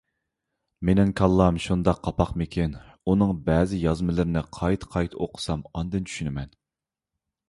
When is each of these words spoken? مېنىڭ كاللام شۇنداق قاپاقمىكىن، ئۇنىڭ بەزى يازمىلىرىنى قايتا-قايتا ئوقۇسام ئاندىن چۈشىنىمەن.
مېنىڭ 0.87 1.09
كاللام 1.19 1.57
شۇنداق 1.65 1.99
قاپاقمىكىن، 2.07 2.73
ئۇنىڭ 3.11 3.33
بەزى 3.49 3.81
يازمىلىرىنى 3.81 4.43
قايتا-قايتا 4.61 5.21
ئوقۇسام 5.27 5.65
ئاندىن 5.73 6.09
چۈشىنىمەن. 6.11 6.51